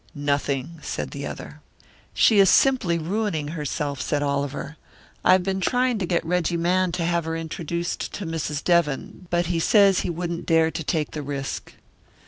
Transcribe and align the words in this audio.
"Nothing," 0.15 0.79
said 0.81 1.11
the 1.11 1.27
other. 1.27 1.61
"She 2.11 2.39
is 2.39 2.49
simply 2.49 2.97
ruining 2.97 3.49
herself," 3.49 4.01
said 4.01 4.23
Oliver. 4.23 4.75
"I've 5.23 5.43
been 5.43 5.61
trying 5.61 5.99
to 5.99 6.07
get 6.07 6.25
Reggie 6.25 6.57
Mann 6.57 6.91
to 6.93 7.05
have 7.05 7.25
her 7.25 7.37
introduced 7.37 8.11
to 8.13 8.25
Mrs. 8.25 8.63
Devon, 8.63 9.27
but 9.29 9.45
he 9.45 9.59
says 9.59 9.99
he 9.99 10.09
wouldn't 10.09 10.47
dare 10.47 10.71
to 10.71 10.83
take 10.83 11.11
the 11.11 11.21
risk." 11.21 11.73